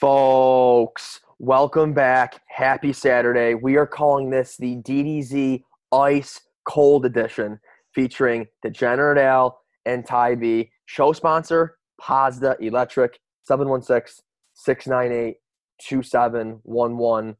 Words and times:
Folks, 0.00 1.20
welcome 1.38 1.94
back. 1.94 2.42
Happy 2.48 2.92
Saturday. 2.92 3.54
We 3.54 3.76
are 3.76 3.86
calling 3.86 4.28
this 4.28 4.58
the 4.58 4.76
DDZ 4.76 5.62
Ice 5.90 6.42
Cold 6.68 7.06
Edition 7.06 7.58
featuring 7.94 8.46
Degenerate 8.62 9.16
Al 9.16 9.58
and 9.86 10.04
Ty 10.04 10.34
B. 10.34 10.70
Show 10.84 11.14
sponsor, 11.14 11.78
Pazda 11.98 12.60
Electric, 12.60 13.18
716 13.44 14.22
698 14.52 15.36
2711. 15.80 17.36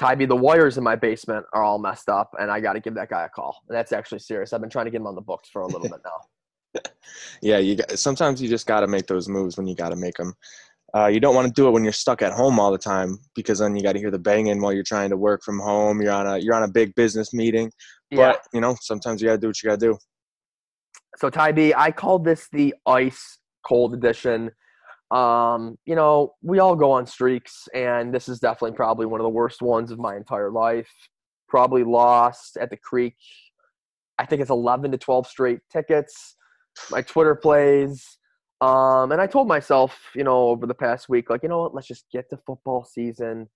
Ty 0.00 0.14
B, 0.14 0.24
the 0.24 0.34
wires 0.34 0.78
in 0.78 0.84
my 0.84 0.96
basement 0.96 1.44
are 1.52 1.62
all 1.62 1.78
messed 1.78 2.08
up, 2.08 2.34
and 2.40 2.50
I 2.50 2.60
got 2.60 2.72
to 2.72 2.80
give 2.80 2.94
that 2.94 3.10
guy 3.10 3.26
a 3.26 3.28
call. 3.28 3.62
And 3.68 3.76
that's 3.76 3.92
actually 3.92 4.20
serious. 4.20 4.54
I've 4.54 4.62
been 4.62 4.70
trying 4.70 4.86
to 4.86 4.90
get 4.90 5.02
him 5.02 5.06
on 5.06 5.16
the 5.16 5.20
books 5.20 5.50
for 5.50 5.60
a 5.60 5.66
little 5.66 5.82
bit 5.82 6.00
now. 6.02 6.80
yeah, 7.42 7.58
you 7.58 7.76
got, 7.76 7.98
sometimes 7.98 8.40
you 8.40 8.48
just 8.48 8.66
got 8.66 8.80
to 8.80 8.86
make 8.86 9.06
those 9.06 9.28
moves 9.28 9.58
when 9.58 9.66
you 9.66 9.74
got 9.74 9.90
to 9.90 9.96
make 9.96 10.16
them. 10.16 10.32
Uh, 10.94 11.08
you 11.08 11.18
don't 11.18 11.34
want 11.34 11.46
to 11.46 11.52
do 11.52 11.66
it 11.66 11.72
when 11.72 11.82
you're 11.82 11.92
stuck 11.92 12.22
at 12.22 12.32
home 12.32 12.60
all 12.60 12.70
the 12.70 12.78
time 12.78 13.18
because 13.34 13.58
then 13.58 13.74
you 13.74 13.82
got 13.82 13.94
to 13.94 13.98
hear 13.98 14.12
the 14.12 14.18
banging 14.18 14.60
while 14.60 14.72
you're 14.72 14.84
trying 14.84 15.10
to 15.10 15.16
work 15.16 15.42
from 15.42 15.58
home. 15.58 16.00
You're 16.00 16.12
on 16.12 16.26
a 16.26 16.38
you're 16.38 16.54
on 16.54 16.62
a 16.62 16.70
big 16.70 16.94
business 16.94 17.34
meeting, 17.34 17.72
yeah. 18.10 18.32
but 18.32 18.42
you 18.52 18.60
know 18.60 18.76
sometimes 18.80 19.20
you 19.20 19.28
got 19.28 19.34
to 19.34 19.38
do 19.38 19.48
what 19.48 19.62
you 19.62 19.70
got 19.70 19.80
to 19.80 19.86
do. 19.86 19.98
So 21.16 21.30
Ty 21.30 21.52
B, 21.52 21.74
I 21.76 21.90
called 21.90 22.24
this 22.24 22.48
the 22.52 22.74
ice 22.86 23.38
cold 23.66 23.94
edition. 23.94 24.50
Um, 25.10 25.78
you 25.84 25.96
know, 25.96 26.34
we 26.42 26.60
all 26.60 26.76
go 26.76 26.92
on 26.92 27.06
streaks, 27.06 27.68
and 27.74 28.14
this 28.14 28.28
is 28.28 28.38
definitely 28.38 28.76
probably 28.76 29.06
one 29.06 29.20
of 29.20 29.24
the 29.24 29.30
worst 29.30 29.62
ones 29.62 29.90
of 29.90 29.98
my 29.98 30.16
entire 30.16 30.50
life. 30.50 30.90
Probably 31.48 31.82
lost 31.82 32.56
at 32.56 32.70
the 32.70 32.76
creek. 32.76 33.16
I 34.18 34.26
think 34.26 34.42
it's 34.42 34.50
11 34.50 34.92
to 34.92 34.98
12 34.98 35.26
straight 35.26 35.60
tickets. 35.72 36.36
My 36.90 37.02
Twitter 37.02 37.34
plays 37.34 38.18
um, 38.60 39.12
and 39.12 39.20
I 39.20 39.26
told 39.26 39.48
myself, 39.48 39.98
you 40.14 40.24
know, 40.24 40.48
over 40.48 40.66
the 40.66 40.74
past 40.74 41.08
week, 41.08 41.28
like, 41.30 41.42
you 41.42 41.48
know 41.48 41.62
what, 41.62 41.74
let's 41.74 41.88
just 41.88 42.06
get 42.12 42.30
to 42.30 42.38
football 42.46 42.84
season 42.84 43.48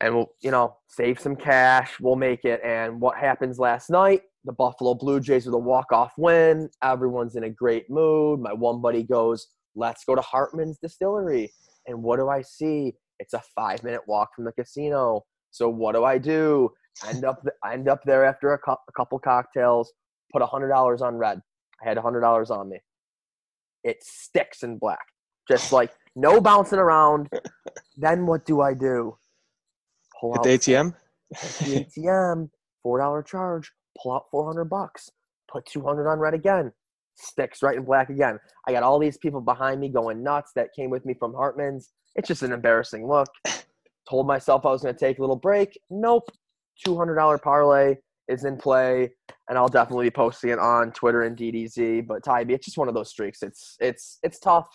and 0.00 0.14
we'll, 0.14 0.30
you 0.40 0.50
know, 0.50 0.76
save 0.88 1.20
some 1.20 1.36
cash. 1.36 1.98
We'll 2.00 2.16
make 2.16 2.44
it. 2.44 2.60
And 2.64 3.00
what 3.00 3.16
happens 3.18 3.58
last 3.58 3.90
night? 3.90 4.22
The 4.44 4.52
Buffalo 4.52 4.94
Blue 4.94 5.20
Jays 5.20 5.44
with 5.44 5.54
a 5.54 5.58
walk-off 5.58 6.12
win. 6.16 6.70
Everyone's 6.82 7.36
in 7.36 7.44
a 7.44 7.50
great 7.50 7.90
mood. 7.90 8.40
My 8.40 8.52
one 8.52 8.80
buddy 8.80 9.02
goes, 9.02 9.48
let's 9.74 10.04
go 10.04 10.14
to 10.14 10.20
Hartman's 10.20 10.78
Distillery. 10.78 11.52
And 11.86 12.02
what 12.02 12.18
do 12.18 12.28
I 12.28 12.42
see? 12.42 12.94
It's 13.18 13.34
a 13.34 13.42
five-minute 13.54 14.02
walk 14.06 14.30
from 14.34 14.44
the 14.44 14.52
casino. 14.52 15.24
So 15.50 15.68
what 15.68 15.94
do 15.94 16.04
I 16.04 16.18
do? 16.18 16.70
End 17.08 17.24
up, 17.24 17.44
end 17.70 17.88
up 17.88 18.02
there 18.04 18.24
after 18.24 18.54
a, 18.54 18.58
a 18.70 18.92
couple 18.96 19.18
cocktails. 19.18 19.92
Put 20.32 20.42
a 20.42 20.46
hundred 20.46 20.68
dollars 20.68 21.02
on 21.02 21.16
red. 21.16 21.40
I 21.82 21.88
had 21.88 21.98
a 21.98 22.02
hundred 22.02 22.20
dollars 22.20 22.50
on 22.50 22.68
me 22.68 22.78
it 23.84 24.02
sticks 24.02 24.62
in 24.62 24.78
black. 24.78 25.04
Just 25.48 25.72
like 25.72 25.92
no 26.14 26.40
bouncing 26.40 26.78
around. 26.78 27.28
then 27.96 28.26
what 28.26 28.44
do 28.44 28.60
I 28.60 28.74
do? 28.74 29.16
Pull 30.20 30.34
out 30.34 30.42
the 30.42 30.50
ATM. 30.50 30.94
the 31.30 31.86
ATM, 31.86 32.50
four 32.82 32.98
dollar 32.98 33.22
charge. 33.22 33.70
Pull 34.02 34.12
out 34.12 34.24
four 34.30 34.46
hundred 34.46 34.66
bucks. 34.66 35.10
Put 35.50 35.66
two 35.66 35.82
hundred 35.82 36.08
on 36.10 36.18
red 36.18 36.34
again. 36.34 36.72
Sticks 37.14 37.62
right 37.62 37.76
in 37.76 37.84
black 37.84 38.10
again. 38.10 38.38
I 38.66 38.72
got 38.72 38.82
all 38.82 38.98
these 38.98 39.18
people 39.18 39.40
behind 39.40 39.80
me 39.80 39.88
going 39.88 40.22
nuts 40.22 40.52
that 40.54 40.68
came 40.74 40.90
with 40.90 41.04
me 41.04 41.14
from 41.14 41.34
Hartman's. 41.34 41.90
It's 42.14 42.28
just 42.28 42.42
an 42.42 42.52
embarrassing 42.52 43.06
look. 43.06 43.28
Told 44.08 44.26
myself 44.26 44.64
I 44.64 44.70
was 44.70 44.82
going 44.82 44.94
to 44.94 44.98
take 44.98 45.18
a 45.18 45.20
little 45.20 45.36
break. 45.36 45.78
Nope. 45.90 46.30
Two 46.84 46.96
hundred 46.96 47.16
dollar 47.16 47.38
parlay 47.38 47.96
is 48.28 48.44
in 48.44 48.56
play, 48.56 49.10
and 49.48 49.58
I'll 49.58 49.68
definitely 49.68 50.06
be 50.06 50.10
posting 50.10 50.50
it 50.50 50.58
on 50.58 50.92
Twitter 50.92 51.22
and 51.22 51.36
DDZ. 51.36 52.06
But 52.06 52.22
Ty 52.22 52.44
B, 52.44 52.54
it's 52.54 52.66
just 52.66 52.78
one 52.78 52.88
of 52.88 52.94
those 52.94 53.10
streaks. 53.10 53.42
It's 53.42 53.76
it's 53.80 54.18
it's 54.22 54.38
tough. 54.38 54.68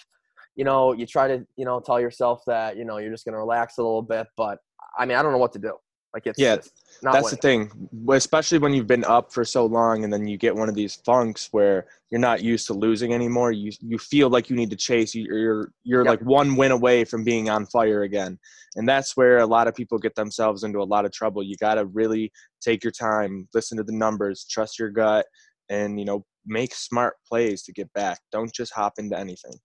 You 0.56 0.66
know, 0.66 0.94
you 0.94 1.06
try 1.06 1.28
to 1.28 1.46
you 1.56 1.66
know 1.66 1.80
tell 1.80 2.00
yourself 2.00 2.42
that 2.48 2.78
you 2.78 2.86
know 2.86 2.98
you're 2.98 3.12
just 3.12 3.26
gonna 3.26 3.38
relax 3.38 3.78
a 3.78 3.84
little 3.84 4.02
bit, 4.02 4.28
but 4.38 4.59
I 4.98 5.06
mean, 5.06 5.18
I 5.18 5.22
don't 5.22 5.31
know 5.31 5.38
what 5.38 5.54
to 5.54 5.59
do. 5.59 5.74
Like 6.14 6.28
it's 6.28 6.39
yeah, 6.39 6.56
it's 6.56 6.72
that's 7.02 7.42
winning. 7.42 7.69
the 7.69 7.88
thing. 7.89 7.89
Especially 8.16 8.59
when 8.59 8.73
you've 8.73 8.88
been 8.88 9.03
up 9.03 9.34
for 9.34 9.44
so 9.44 9.66
long, 9.66 10.03
and 10.03 10.13
then 10.13 10.28
you 10.28 10.38
get 10.38 10.56
one 10.56 10.69
of 10.69 10.75
these 10.75 10.96
funks 10.96 11.50
where 11.51 11.88
you're 12.12 12.22
not 12.22 12.44
used 12.44 12.68
to 12.68 12.74
losing 12.74 13.13
anymore. 13.13 13.51
You 13.51 13.72
you 13.81 13.97
feel 13.97 14.29
like 14.29 14.50
you 14.50 14.56
need 14.56 14.69
to 14.69 14.75
chase. 14.75 15.16
You're 15.16 15.72
you're 15.84 16.06
yep. 16.06 16.07
like 16.07 16.22
one 16.22 16.56
win 16.56 16.72
away 16.72 17.03
from 17.03 17.23
being 17.23 17.50
on 17.50 17.66
fire 17.66 18.03
again, 18.03 18.38
and 18.75 18.88
that's 18.88 19.18
where 19.18 19.40
a 19.40 19.46
lot 19.46 19.68
of 19.68 19.73
people 19.73 19.97
get 19.97 20.13
themselves 20.13 20.63
into 20.63 20.79
a 20.79 20.84
lot 20.84 21.06
of 21.06 21.12
trouble. 21.12 21.41
You 21.41 21.56
got 21.57 21.75
to 21.75 21.85
really 21.85 22.31
take 22.62 22.84
your 22.84 22.91
time, 22.91 23.47
listen 23.56 23.78
to 23.78 23.84
the 23.84 23.91
numbers, 23.91 24.46
trust 24.50 24.78
your 24.78 24.90
gut, 24.90 25.25
and 25.69 26.00
you 26.00 26.06
know 26.06 26.23
make 26.46 26.75
smart 26.75 27.16
plays 27.28 27.63
to 27.63 27.73
get 27.73 27.91
back. 27.94 28.19
Don't 28.31 28.53
just 28.53 28.72
hop 28.72 28.94
into 29.00 29.18
anything. 29.18 29.56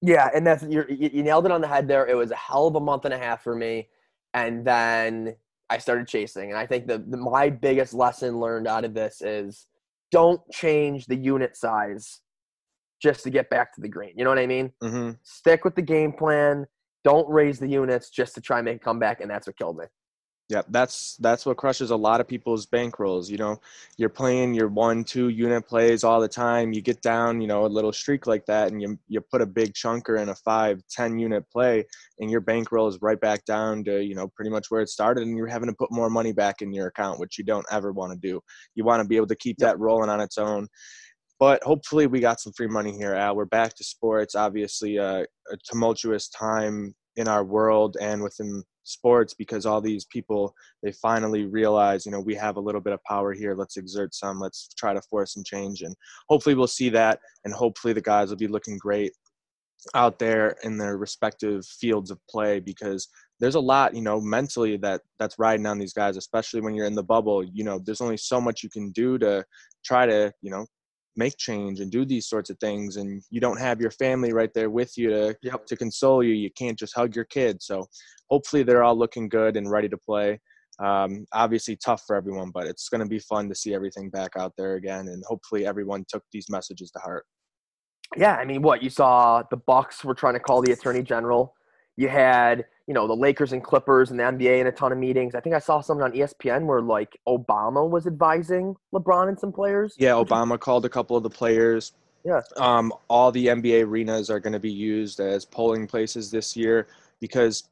Yeah, 0.00 0.30
and 0.34 0.46
that's 0.46 0.62
you 0.62 0.86
you 0.88 1.22
nailed 1.22 1.44
it 1.44 1.52
on 1.52 1.60
the 1.60 1.68
head 1.68 1.86
there. 1.88 2.06
It 2.06 2.16
was 2.16 2.30
a 2.30 2.36
hell 2.36 2.66
of 2.66 2.74
a 2.74 2.80
month 2.80 3.04
and 3.04 3.12
a 3.12 3.18
half 3.18 3.44
for 3.44 3.54
me, 3.54 3.88
and 4.32 4.64
then 4.64 5.36
I 5.70 5.78
started 5.78 6.08
chasing. 6.08 6.50
And 6.50 6.58
I 6.58 6.66
think 6.66 6.86
the, 6.86 6.98
the, 6.98 7.16
my 7.16 7.48
biggest 7.48 7.94
lesson 7.94 8.38
learned 8.40 8.66
out 8.66 8.84
of 8.84 8.92
this 8.92 9.22
is 9.22 9.66
don't 10.10 10.40
change 10.52 11.06
the 11.06 11.16
unit 11.16 11.56
size 11.56 12.20
just 13.00 13.22
to 13.24 13.30
get 13.30 13.48
back 13.48 13.74
to 13.74 13.80
the 13.80 13.88
green. 13.88 14.12
You 14.16 14.24
know 14.24 14.30
what 14.30 14.38
I 14.38 14.46
mean? 14.46 14.72
Mm-hmm. 14.82 15.12
Stick 15.22 15.64
with 15.64 15.76
the 15.76 15.82
game 15.82 16.12
plan. 16.12 16.66
Don't 17.04 17.28
raise 17.30 17.58
the 17.58 17.68
units 17.68 18.10
just 18.10 18.34
to 18.34 18.40
try 18.40 18.58
and 18.58 18.66
make 18.66 18.76
a 18.76 18.80
comeback, 18.80 19.20
and 19.20 19.30
that's 19.30 19.46
what 19.46 19.56
killed 19.56 19.78
me. 19.78 19.86
Yeah, 20.50 20.62
that's 20.68 21.16
that's 21.20 21.46
what 21.46 21.56
crushes 21.56 21.92
a 21.92 21.96
lot 21.96 22.20
of 22.20 22.26
people's 22.26 22.66
bankrolls. 22.66 23.28
You 23.28 23.38
know, 23.38 23.60
you're 23.96 24.08
playing 24.08 24.52
your 24.52 24.66
one, 24.66 25.04
two 25.04 25.28
unit 25.28 25.64
plays 25.64 26.02
all 26.02 26.20
the 26.20 26.28
time. 26.28 26.72
You 26.72 26.82
get 26.82 27.00
down, 27.02 27.40
you 27.40 27.46
know, 27.46 27.66
a 27.66 27.68
little 27.68 27.92
streak 27.92 28.26
like 28.26 28.46
that, 28.46 28.72
and 28.72 28.82
you 28.82 28.98
you 29.06 29.20
put 29.20 29.42
a 29.42 29.46
big 29.46 29.74
chunker 29.74 30.20
in 30.20 30.28
a 30.28 30.34
five, 30.34 30.82
ten 30.90 31.20
unit 31.20 31.48
play, 31.50 31.86
and 32.18 32.28
your 32.28 32.40
bankroll 32.40 32.88
is 32.88 32.98
right 33.00 33.20
back 33.20 33.44
down 33.44 33.84
to 33.84 34.02
you 34.04 34.16
know 34.16 34.26
pretty 34.26 34.50
much 34.50 34.72
where 34.72 34.80
it 34.80 34.88
started, 34.88 35.22
and 35.22 35.36
you're 35.36 35.46
having 35.46 35.68
to 35.68 35.76
put 35.76 35.92
more 35.92 36.10
money 36.10 36.32
back 36.32 36.62
in 36.62 36.72
your 36.72 36.88
account, 36.88 37.20
which 37.20 37.38
you 37.38 37.44
don't 37.44 37.66
ever 37.70 37.92
want 37.92 38.12
to 38.12 38.18
do. 38.18 38.40
You 38.74 38.82
want 38.82 39.00
to 39.02 39.08
be 39.08 39.16
able 39.16 39.28
to 39.28 39.36
keep 39.36 39.56
that 39.58 39.78
rolling 39.78 40.10
on 40.10 40.20
its 40.20 40.36
own. 40.36 40.66
But 41.38 41.62
hopefully, 41.62 42.08
we 42.08 42.18
got 42.18 42.40
some 42.40 42.52
free 42.54 42.66
money 42.66 42.92
here, 42.96 43.14
Al. 43.14 43.36
We're 43.36 43.44
back 43.44 43.76
to 43.76 43.84
sports. 43.84 44.34
Obviously, 44.34 44.96
a, 44.96 45.20
a 45.20 45.56
tumultuous 45.64 46.28
time 46.28 46.94
in 47.16 47.28
our 47.28 47.44
world 47.44 47.96
and 48.00 48.22
within 48.22 48.62
sports 48.90 49.34
because 49.34 49.66
all 49.66 49.80
these 49.80 50.04
people 50.06 50.54
they 50.82 50.92
finally 50.92 51.44
realize 51.46 52.04
you 52.04 52.12
know 52.12 52.20
we 52.20 52.34
have 52.34 52.56
a 52.56 52.60
little 52.60 52.80
bit 52.80 52.92
of 52.92 53.02
power 53.04 53.32
here. 53.32 53.54
Let's 53.54 53.76
exert 53.76 54.14
some. 54.14 54.40
Let's 54.40 54.68
try 54.76 54.92
to 54.94 55.02
force 55.02 55.34
some 55.34 55.44
change. 55.44 55.82
And 55.82 55.94
hopefully 56.28 56.54
we'll 56.54 56.66
see 56.66 56.88
that. 56.90 57.20
And 57.44 57.54
hopefully 57.54 57.92
the 57.94 58.00
guys 58.00 58.30
will 58.30 58.36
be 58.36 58.48
looking 58.48 58.78
great 58.78 59.12
out 59.94 60.18
there 60.18 60.56
in 60.62 60.76
their 60.76 60.98
respective 60.98 61.64
fields 61.64 62.10
of 62.10 62.18
play 62.28 62.60
because 62.60 63.08
there's 63.38 63.54
a 63.54 63.60
lot 63.60 63.94
you 63.94 64.02
know 64.02 64.20
mentally 64.20 64.76
that 64.76 65.00
that's 65.18 65.38
riding 65.38 65.64
on 65.64 65.78
these 65.78 65.94
guys 65.94 66.18
especially 66.18 66.60
when 66.60 66.74
you're 66.74 66.86
in 66.86 66.94
the 66.94 67.02
bubble. 67.02 67.42
You 67.44 67.64
know 67.64 67.80
there's 67.84 68.02
only 68.02 68.18
so 68.18 68.40
much 68.40 68.62
you 68.62 68.70
can 68.70 68.90
do 68.92 69.18
to 69.18 69.44
try 69.84 70.06
to 70.06 70.32
you 70.42 70.50
know 70.50 70.66
make 71.20 71.36
change 71.36 71.80
and 71.80 71.90
do 71.92 72.02
these 72.06 72.26
sorts 72.26 72.48
of 72.48 72.58
things 72.58 72.96
and 72.96 73.22
you 73.30 73.40
don't 73.40 73.60
have 73.60 73.78
your 73.78 73.90
family 73.90 74.32
right 74.32 74.54
there 74.54 74.70
with 74.70 74.96
you 74.96 75.10
to 75.10 75.36
yep. 75.42 75.66
to 75.66 75.76
console 75.76 76.22
you 76.22 76.32
you 76.32 76.50
can't 76.62 76.78
just 76.78 76.96
hug 76.96 77.14
your 77.14 77.26
kids 77.26 77.66
so 77.66 77.86
hopefully 78.30 78.62
they're 78.62 78.82
all 78.82 78.98
looking 78.98 79.28
good 79.28 79.56
and 79.56 79.70
ready 79.70 79.88
to 79.88 79.98
play. 79.98 80.40
Um, 80.78 81.26
obviously 81.34 81.76
tough 81.76 82.02
for 82.06 82.16
everyone 82.16 82.50
but 82.56 82.66
it's 82.66 82.88
going 82.88 83.02
to 83.02 83.12
be 83.16 83.18
fun 83.18 83.50
to 83.50 83.54
see 83.54 83.74
everything 83.74 84.08
back 84.08 84.30
out 84.38 84.54
there 84.56 84.76
again 84.76 85.08
and 85.08 85.22
hopefully 85.26 85.66
everyone 85.66 86.06
took 86.08 86.24
these 86.32 86.48
messages 86.48 86.90
to 86.92 86.98
heart. 87.00 87.26
Yeah 88.16 88.36
i 88.36 88.44
mean 88.46 88.62
what 88.62 88.82
you 88.82 88.88
saw 88.88 89.42
the 89.50 89.58
bucks 89.72 90.02
were 90.04 90.14
trying 90.14 90.34
to 90.34 90.40
call 90.40 90.62
the 90.62 90.72
attorney 90.72 91.02
general. 91.02 91.54
You 91.96 92.08
had 92.08 92.64
you 92.90 92.94
know 92.94 93.06
the 93.06 93.14
Lakers 93.14 93.52
and 93.52 93.62
Clippers 93.62 94.10
and 94.10 94.18
the 94.18 94.24
NBA 94.24 94.62
in 94.62 94.66
a 94.66 94.72
ton 94.72 94.90
of 94.90 94.98
meetings. 94.98 95.36
I 95.36 95.40
think 95.40 95.54
I 95.54 95.60
saw 95.60 95.80
something 95.80 96.02
on 96.02 96.10
ESPN 96.10 96.66
where 96.66 96.80
like 96.80 97.16
Obama 97.28 97.88
was 97.88 98.08
advising 98.08 98.74
LeBron 98.92 99.28
and 99.28 99.38
some 99.38 99.52
players. 99.52 99.94
Yeah, 99.96 100.14
Obama 100.14 100.58
called 100.58 100.84
a 100.84 100.88
couple 100.88 101.16
of 101.16 101.22
the 101.22 101.30
players. 101.30 101.92
Yeah. 102.24 102.40
Um, 102.56 102.92
all 103.06 103.30
the 103.30 103.46
NBA 103.46 103.84
arenas 103.84 104.28
are 104.28 104.40
going 104.40 104.54
to 104.54 104.58
be 104.58 104.72
used 104.72 105.20
as 105.20 105.44
polling 105.44 105.86
places 105.86 106.32
this 106.32 106.56
year 106.56 106.88
because 107.20 107.68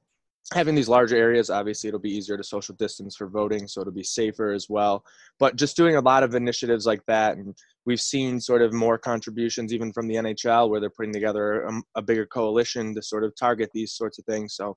having 0.54 0.76
these 0.76 0.88
larger 0.88 1.16
areas, 1.16 1.50
obviously, 1.50 1.88
it'll 1.88 1.98
be 1.98 2.16
easier 2.16 2.36
to 2.36 2.44
social 2.44 2.76
distance 2.76 3.16
for 3.16 3.26
voting, 3.26 3.66
so 3.66 3.80
it'll 3.80 3.92
be 3.92 4.04
safer 4.04 4.52
as 4.52 4.70
well. 4.70 5.04
But 5.40 5.56
just 5.56 5.76
doing 5.76 5.96
a 5.96 6.00
lot 6.00 6.22
of 6.22 6.36
initiatives 6.36 6.86
like 6.86 7.04
that, 7.08 7.38
and 7.38 7.56
we've 7.86 8.00
seen 8.00 8.40
sort 8.40 8.62
of 8.62 8.72
more 8.72 8.98
contributions 8.98 9.74
even 9.74 9.92
from 9.92 10.06
the 10.06 10.14
NHL 10.14 10.70
where 10.70 10.78
they're 10.78 10.90
putting 10.90 11.12
together 11.12 11.62
a, 11.62 11.72
a 11.96 12.02
bigger 12.02 12.24
coalition 12.24 12.94
to 12.94 13.02
sort 13.02 13.24
of 13.24 13.34
target 13.34 13.70
these 13.74 13.94
sorts 13.94 14.20
of 14.20 14.24
things. 14.24 14.54
So 14.54 14.76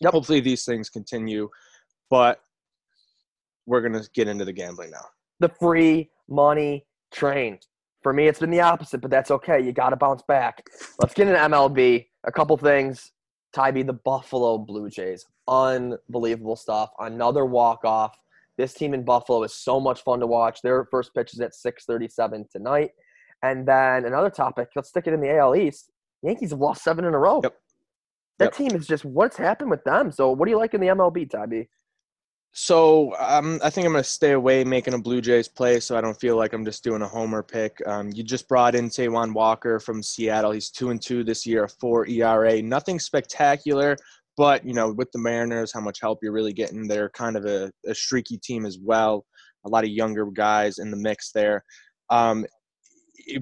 yep. 0.00 0.12
hopefully 0.12 0.40
these 0.40 0.64
things 0.64 0.88
continue. 0.88 1.48
But 2.10 2.40
we're 3.66 3.80
going 3.80 4.00
to 4.00 4.08
get 4.14 4.28
into 4.28 4.44
the 4.44 4.52
gambling 4.52 4.90
now. 4.90 5.04
The 5.40 5.48
free 5.48 6.10
money 6.28 6.86
train. 7.12 7.58
For 8.02 8.12
me, 8.12 8.28
it's 8.28 8.38
been 8.38 8.50
the 8.50 8.60
opposite, 8.60 9.00
but 9.00 9.10
that's 9.10 9.30
okay. 9.32 9.60
You 9.60 9.72
got 9.72 9.90
to 9.90 9.96
bounce 9.96 10.22
back. 10.22 10.64
Let's 11.00 11.14
get 11.14 11.26
into 11.26 11.40
MLB. 11.40 12.06
A 12.24 12.32
couple 12.32 12.56
things 12.56 13.12
Ty 13.56 13.70
B, 13.70 13.82
the 13.82 13.94
Buffalo 13.94 14.58
Blue 14.58 14.90
Jays. 14.90 15.26
Unbelievable 15.48 16.56
stuff. 16.56 16.90
Another 16.98 17.46
walk 17.46 17.84
off. 17.84 18.14
This 18.58 18.74
team 18.74 18.94
in 18.94 19.02
Buffalo 19.02 19.42
is 19.44 19.54
so 19.54 19.80
much 19.80 20.02
fun 20.02 20.20
to 20.20 20.26
watch. 20.26 20.60
Their 20.62 20.86
first 20.90 21.14
pitch 21.14 21.32
is 21.32 21.40
at 21.40 21.54
6:37 21.54 22.50
tonight. 22.50 22.90
And 23.42 23.66
then 23.66 24.04
another 24.04 24.30
topic. 24.30 24.68
Let's 24.76 24.90
stick 24.90 25.06
it 25.06 25.14
in 25.14 25.20
the 25.20 25.34
AL 25.36 25.56
East. 25.56 25.90
Yankees 26.22 26.50
have 26.50 26.60
lost 26.60 26.84
seven 26.84 27.04
in 27.04 27.14
a 27.14 27.18
row. 27.18 27.40
Yep. 27.42 27.56
That 28.38 28.46
yep. 28.46 28.54
team 28.54 28.78
is 28.78 28.86
just 28.86 29.04
what's 29.04 29.36
happened 29.36 29.70
with 29.70 29.84
them. 29.84 30.12
So, 30.12 30.30
what 30.30 30.46
do 30.46 30.50
you 30.50 30.58
like 30.58 30.74
in 30.74 30.80
the 30.80 30.88
MLB, 30.88 31.30
Tabby? 31.30 31.68
So 32.58 33.14
um, 33.18 33.60
I 33.62 33.68
think 33.68 33.86
I'm 33.86 33.92
going 33.92 34.02
to 34.02 34.08
stay 34.08 34.32
away 34.32 34.64
making 34.64 34.94
a 34.94 34.98
Blue 34.98 35.20
Jays 35.20 35.46
play, 35.46 35.78
so 35.78 35.94
I 35.94 36.00
don't 36.00 36.18
feel 36.18 36.38
like 36.38 36.54
I'm 36.54 36.64
just 36.64 36.82
doing 36.82 37.02
a 37.02 37.06
homer 37.06 37.42
pick. 37.42 37.86
Um, 37.86 38.10
you 38.14 38.22
just 38.22 38.48
brought 38.48 38.74
in 38.74 38.88
Taijuan 38.88 39.34
Walker 39.34 39.78
from 39.78 40.02
Seattle. 40.02 40.52
He's 40.52 40.70
two 40.70 40.88
and 40.88 41.00
two 41.00 41.22
this 41.22 41.44
year, 41.44 41.64
a 41.64 41.68
four 41.68 42.08
ERA. 42.08 42.62
Nothing 42.62 42.98
spectacular, 42.98 43.94
but 44.38 44.64
you 44.64 44.72
know, 44.72 44.90
with 44.90 45.12
the 45.12 45.18
Mariners, 45.18 45.70
how 45.70 45.80
much 45.80 46.00
help 46.00 46.20
you're 46.22 46.32
really 46.32 46.54
getting. 46.54 46.88
They're 46.88 47.10
kind 47.10 47.36
of 47.36 47.44
a, 47.44 47.70
a 47.86 47.94
streaky 47.94 48.38
team 48.38 48.64
as 48.64 48.78
well. 48.78 49.26
A 49.66 49.68
lot 49.68 49.84
of 49.84 49.90
younger 49.90 50.24
guys 50.24 50.78
in 50.78 50.90
the 50.90 50.96
mix 50.96 51.32
there. 51.32 51.62
Um, 52.08 52.46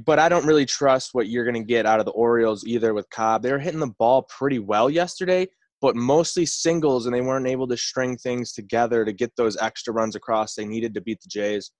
but 0.04 0.18
I 0.18 0.28
don't 0.28 0.46
really 0.46 0.66
trust 0.66 1.10
what 1.12 1.28
you're 1.28 1.44
going 1.44 1.62
to 1.62 1.66
get 1.66 1.86
out 1.86 2.00
of 2.00 2.06
the 2.06 2.12
Orioles 2.12 2.64
either 2.66 2.94
with 2.94 3.08
Cobb. 3.10 3.42
They 3.42 3.52
were 3.52 3.58
hitting 3.58 3.80
the 3.80 3.94
ball 3.98 4.22
pretty 4.22 4.58
well 4.58 4.88
yesterday, 4.88 5.46
but 5.80 5.96
mostly 5.96 6.46
singles, 6.46 7.06
and 7.06 7.14
they 7.14 7.20
weren't 7.20 7.46
able 7.46 7.68
to 7.68 7.76
string 7.76 8.16
things 8.16 8.52
together 8.52 9.04
to 9.04 9.12
get 9.12 9.32
those 9.36 9.56
extra 9.58 9.92
runs 9.92 10.16
across 10.16 10.54
they 10.54 10.64
needed 10.64 10.94
to 10.94 11.00
beat 11.00 11.20
the 11.20 11.28
Jays. 11.28 11.72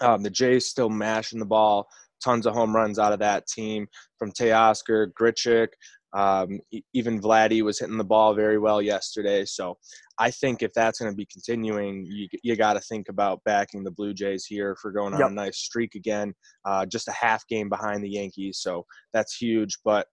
Um, 0.00 0.22
the 0.22 0.30
Jays 0.30 0.66
still 0.66 0.88
mashing 0.88 1.38
the 1.38 1.44
ball, 1.44 1.88
tons 2.22 2.46
of 2.46 2.54
home 2.54 2.74
runs 2.74 2.98
out 2.98 3.12
of 3.12 3.18
that 3.18 3.46
team 3.46 3.86
from 4.18 4.32
Teoscar, 4.32 5.08
Grichuk, 5.12 5.68
um, 6.14 6.60
even 6.92 7.20
Vladdy 7.20 7.62
was 7.62 7.78
hitting 7.78 7.96
the 7.96 8.04
ball 8.04 8.34
very 8.34 8.58
well 8.58 8.82
yesterday. 8.82 9.44
So 9.44 9.78
I 10.18 10.30
think 10.30 10.62
if 10.62 10.72
that's 10.74 10.98
going 10.98 11.10
to 11.10 11.16
be 11.16 11.26
continuing, 11.26 12.06
you, 12.06 12.28
you 12.42 12.56
got 12.56 12.74
to 12.74 12.80
think 12.80 13.08
about 13.08 13.42
backing 13.44 13.82
the 13.82 13.90
Blue 13.90 14.12
Jays 14.12 14.44
here 14.44 14.76
for 14.80 14.92
going 14.92 15.14
on 15.14 15.20
yep. 15.20 15.30
a 15.30 15.34
nice 15.34 15.58
streak 15.58 15.94
again. 15.94 16.34
Uh, 16.64 16.84
just 16.84 17.08
a 17.08 17.12
half 17.12 17.46
game 17.48 17.68
behind 17.68 18.04
the 18.04 18.10
Yankees, 18.10 18.58
so 18.58 18.84
that's 19.12 19.36
huge. 19.36 19.78
But 19.84 20.06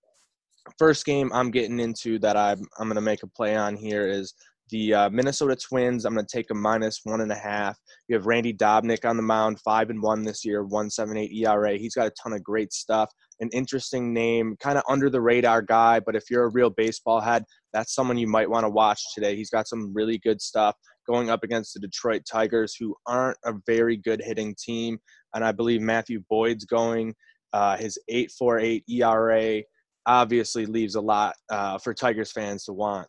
first 0.77 1.05
game 1.05 1.31
I'm 1.33 1.51
getting 1.51 1.79
into 1.79 2.19
that 2.19 2.37
I'm 2.37 2.61
I'm 2.77 2.87
going 2.87 2.95
to 2.95 3.01
make 3.01 3.23
a 3.23 3.27
play 3.27 3.55
on 3.55 3.75
here 3.75 4.07
is 4.07 4.33
the 4.69 4.93
uh, 4.93 5.09
Minnesota 5.09 5.55
Twins. 5.55 6.05
I'm 6.05 6.13
going 6.13 6.25
to 6.25 6.37
take 6.37 6.51
a 6.51 6.55
minus 6.55 7.01
one 7.03 7.21
and 7.21 7.31
a 7.31 7.35
half. 7.35 7.77
You 8.07 8.15
have 8.15 8.25
Randy 8.25 8.53
Dobnak 8.53 9.07
on 9.07 9.17
the 9.17 9.23
mound, 9.23 9.59
five 9.61 9.89
and 9.89 10.01
one 10.01 10.23
this 10.23 10.45
year, 10.45 10.63
one 10.63 10.89
seven 10.89 11.17
eight 11.17 11.31
ERA. 11.31 11.77
He's 11.77 11.95
got 11.95 12.07
a 12.07 12.13
ton 12.21 12.33
of 12.33 12.43
great 12.43 12.73
stuff 12.73 13.09
an 13.39 13.49
interesting 13.53 14.13
name, 14.13 14.55
kind 14.59 14.77
of 14.77 14.83
under 14.89 15.09
the 15.09 15.21
radar 15.21 15.61
guy. 15.61 15.99
But 15.99 16.15
if 16.15 16.29
you're 16.29 16.45
a 16.45 16.51
real 16.51 16.69
baseball 16.69 17.21
head, 17.21 17.43
that's 17.73 17.93
someone 17.93 18.17
you 18.17 18.27
might 18.27 18.49
want 18.49 18.65
to 18.65 18.69
watch 18.69 19.01
today. 19.13 19.35
He's 19.35 19.49
got 19.49 19.67
some 19.67 19.93
really 19.93 20.17
good 20.17 20.41
stuff 20.41 20.75
going 21.07 21.29
up 21.29 21.43
against 21.43 21.73
the 21.73 21.79
Detroit 21.79 22.23
Tigers, 22.29 22.75
who 22.79 22.95
aren't 23.07 23.37
a 23.45 23.53
very 23.65 23.97
good 23.97 24.21
hitting 24.23 24.55
team. 24.61 24.99
And 25.33 25.43
I 25.43 25.51
believe 25.51 25.81
Matthew 25.81 26.21
Boyd's 26.29 26.65
going. 26.65 27.15
Uh, 27.53 27.77
his 27.77 27.97
8.48 28.11 28.83
ERA 28.89 29.63
obviously 30.05 30.65
leaves 30.65 30.95
a 30.95 31.01
lot 31.01 31.35
uh, 31.49 31.77
for 31.77 31.93
Tigers 31.93 32.31
fans 32.31 32.65
to 32.65 32.73
want. 32.73 33.07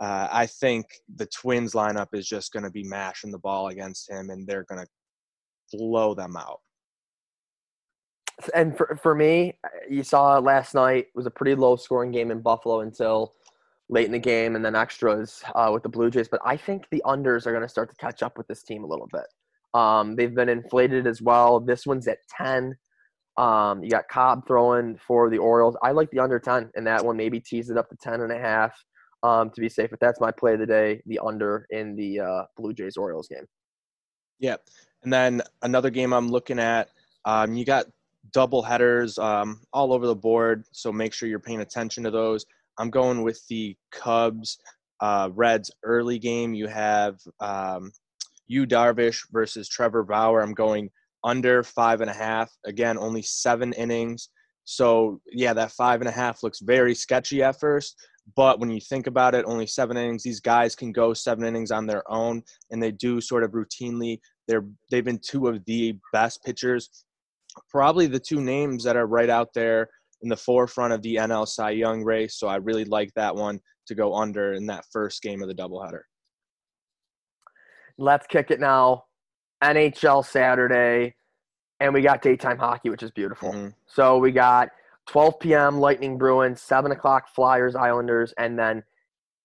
Uh, 0.00 0.28
I 0.30 0.46
think 0.46 0.86
the 1.16 1.26
Twins 1.26 1.72
lineup 1.72 2.08
is 2.12 2.28
just 2.28 2.52
going 2.52 2.62
to 2.62 2.70
be 2.70 2.84
mashing 2.84 3.32
the 3.32 3.38
ball 3.38 3.68
against 3.68 4.10
him, 4.10 4.30
and 4.30 4.46
they're 4.46 4.64
going 4.64 4.84
to 4.84 5.76
blow 5.76 6.14
them 6.14 6.36
out 6.36 6.60
and 8.54 8.76
for 8.76 8.98
for 9.02 9.14
me, 9.14 9.58
you 9.88 10.02
saw 10.02 10.38
last 10.38 10.74
night 10.74 11.06
was 11.14 11.26
a 11.26 11.30
pretty 11.30 11.54
low 11.54 11.76
scoring 11.76 12.10
game 12.10 12.30
in 12.30 12.40
Buffalo 12.40 12.80
until 12.80 13.34
late 13.88 14.06
in 14.06 14.12
the 14.12 14.18
game, 14.18 14.54
and 14.54 14.64
then 14.64 14.76
extras 14.76 15.42
uh, 15.54 15.70
with 15.72 15.82
the 15.82 15.88
Blue 15.88 16.10
Jays. 16.10 16.28
But 16.28 16.40
I 16.44 16.56
think 16.56 16.86
the 16.90 17.02
unders 17.06 17.46
are 17.46 17.52
going 17.52 17.62
to 17.62 17.68
start 17.68 17.90
to 17.90 17.96
catch 17.96 18.22
up 18.22 18.36
with 18.36 18.46
this 18.46 18.62
team 18.62 18.84
a 18.84 18.86
little 18.86 19.08
bit. 19.12 19.26
Um, 19.74 20.14
they've 20.14 20.34
been 20.34 20.48
inflated 20.48 21.06
as 21.06 21.20
well. 21.22 21.60
This 21.60 21.86
one's 21.86 22.06
at 22.06 22.18
ten. 22.28 22.76
Um, 23.36 23.82
you 23.82 23.90
got 23.90 24.08
Cobb 24.08 24.46
throwing 24.46 24.98
for 24.98 25.30
the 25.30 25.38
Orioles. 25.38 25.76
I 25.82 25.92
like 25.92 26.10
the 26.10 26.18
under 26.18 26.38
ten 26.38 26.70
in 26.76 26.84
that 26.84 27.04
one. 27.04 27.16
Maybe 27.16 27.40
tease 27.40 27.70
it 27.70 27.78
up 27.78 27.88
to 27.90 27.96
ten 27.96 28.20
and 28.20 28.32
a 28.32 28.38
half 28.38 28.72
um, 29.22 29.50
to 29.50 29.60
be 29.60 29.68
safe. 29.68 29.90
But 29.90 30.00
that's 30.00 30.20
my 30.20 30.30
play 30.30 30.54
of 30.54 30.60
the 30.60 30.66
day: 30.66 31.02
the 31.06 31.20
under 31.24 31.66
in 31.70 31.96
the 31.96 32.20
uh, 32.20 32.42
Blue 32.56 32.72
Jays 32.72 32.96
Orioles 32.96 33.28
game. 33.28 33.46
Yeah, 34.38 34.56
and 35.02 35.12
then 35.12 35.42
another 35.62 35.90
game 35.90 36.12
I'm 36.12 36.28
looking 36.28 36.58
at. 36.58 36.88
Um, 37.24 37.54
you 37.54 37.64
got 37.64 37.86
double 38.32 38.62
headers 38.62 39.18
um, 39.18 39.60
all 39.72 39.92
over 39.92 40.06
the 40.06 40.14
board. 40.14 40.64
So 40.72 40.92
make 40.92 41.12
sure 41.12 41.28
you're 41.28 41.38
paying 41.38 41.60
attention 41.60 42.04
to 42.04 42.10
those. 42.10 42.44
I'm 42.78 42.90
going 42.90 43.22
with 43.22 43.44
the 43.48 43.76
Cubs 43.90 44.58
uh, 45.00 45.30
Reds 45.34 45.70
early 45.82 46.18
game. 46.18 46.54
You 46.54 46.66
have 46.68 47.18
um, 47.40 47.92
Yu 48.46 48.66
Darvish 48.66 49.20
versus 49.32 49.68
Trevor 49.68 50.04
Bauer. 50.04 50.40
I'm 50.40 50.54
going 50.54 50.90
under 51.24 51.62
five 51.62 52.00
and 52.00 52.10
a 52.10 52.14
half. 52.14 52.50
Again, 52.64 52.98
only 52.98 53.22
seven 53.22 53.72
innings. 53.74 54.30
So 54.64 55.20
yeah, 55.32 55.54
that 55.54 55.72
five 55.72 56.00
and 56.00 56.08
a 56.08 56.12
half 56.12 56.42
looks 56.42 56.60
very 56.60 56.94
sketchy 56.94 57.42
at 57.42 57.58
first. 57.58 57.96
But 58.36 58.60
when 58.60 58.70
you 58.70 58.80
think 58.80 59.06
about 59.06 59.34
it, 59.34 59.44
only 59.46 59.66
seven 59.66 59.96
innings. 59.96 60.22
These 60.22 60.40
guys 60.40 60.74
can 60.74 60.92
go 60.92 61.14
seven 61.14 61.44
innings 61.44 61.70
on 61.70 61.86
their 61.86 62.02
own, 62.10 62.42
and 62.70 62.82
they 62.82 62.92
do 62.92 63.20
sort 63.20 63.44
of 63.44 63.52
routinely. 63.52 64.18
They're 64.46 64.66
they've 64.90 65.04
been 65.04 65.20
two 65.20 65.48
of 65.48 65.64
the 65.64 65.96
best 66.12 66.44
pitchers 66.44 67.04
probably 67.68 68.06
the 68.06 68.20
two 68.20 68.40
names 68.40 68.84
that 68.84 68.96
are 68.96 69.06
right 69.06 69.30
out 69.30 69.52
there 69.54 69.88
in 70.22 70.28
the 70.28 70.36
forefront 70.36 70.92
of 70.92 71.02
the 71.02 71.16
NL 71.16 71.46
Cy 71.46 71.70
Young 71.70 72.02
race. 72.02 72.36
So 72.36 72.48
I 72.48 72.56
really 72.56 72.84
like 72.84 73.12
that 73.14 73.34
one 73.34 73.60
to 73.86 73.94
go 73.94 74.14
under 74.14 74.52
in 74.52 74.66
that 74.66 74.84
first 74.92 75.22
game 75.22 75.42
of 75.42 75.48
the 75.48 75.54
doubleheader. 75.54 76.02
Let's 77.96 78.26
kick 78.26 78.50
it 78.50 78.60
now. 78.60 79.04
NHL 79.62 80.24
Saturday, 80.24 81.16
and 81.80 81.92
we 81.92 82.00
got 82.00 82.22
daytime 82.22 82.58
hockey, 82.58 82.90
which 82.90 83.02
is 83.02 83.10
beautiful. 83.10 83.50
Mm-hmm. 83.50 83.68
So 83.86 84.18
we 84.18 84.30
got 84.30 84.68
12 85.08 85.40
p.m. 85.40 85.80
Lightning 85.80 86.18
Bruins, 86.18 86.60
7 86.60 86.92
o'clock 86.92 87.34
Flyers 87.34 87.74
Islanders, 87.74 88.34
and 88.38 88.58
then 88.58 88.82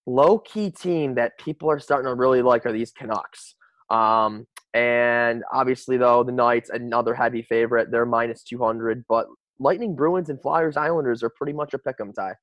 low 0.06 0.38
key 0.38 0.70
team 0.70 1.14
that 1.14 1.38
people 1.38 1.70
are 1.70 1.78
starting 1.78 2.08
to 2.08 2.14
really 2.14 2.42
like 2.42 2.66
are 2.66 2.72
these 2.72 2.92
Canucks. 2.92 3.54
Um, 3.90 4.46
and 4.74 5.42
obviously, 5.52 5.96
though, 5.96 6.22
the 6.22 6.32
Knights, 6.32 6.70
another 6.70 7.14
heavy 7.14 7.42
favorite. 7.42 7.90
They're 7.90 8.04
minus 8.04 8.42
200. 8.42 9.04
But 9.08 9.26
Lightning, 9.58 9.94
Bruins, 9.96 10.28
and 10.28 10.40
Flyers 10.40 10.76
Islanders 10.76 11.22
are 11.22 11.30
pretty 11.30 11.52
much 11.52 11.74
a 11.74 11.78
pick 11.78 11.96
'em 12.00 12.12
tie. 12.12 12.34